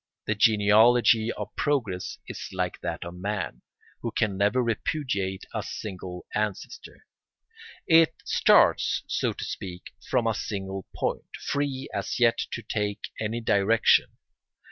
The 0.25 0.33
genealogy 0.33 1.31
of 1.33 1.55
progress 1.55 2.17
is 2.27 2.47
like 2.51 2.81
that 2.81 3.05
of 3.05 3.13
man, 3.13 3.61
who 4.01 4.09
can 4.09 4.35
never 4.35 4.63
repudiate 4.63 5.45
a 5.53 5.61
single 5.61 6.25
ancestor. 6.33 7.05
It 7.85 8.15
starts, 8.25 9.03
so 9.05 9.31
to 9.31 9.45
speak, 9.45 9.91
from 10.09 10.25
a 10.25 10.33
single 10.33 10.87
point, 10.95 11.35
free 11.39 11.87
as 11.93 12.19
yet 12.19 12.39
to 12.51 12.63
take 12.63 13.09
any 13.19 13.41
direction. 13.41 14.07